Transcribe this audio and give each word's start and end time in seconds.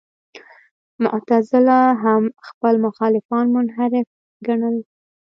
معتزله 1.03 1.79
هم 2.03 2.23
خپل 2.47 2.73
مخالفان 2.85 3.45
منحرف 3.55 4.07
ګڼل. 4.45 4.75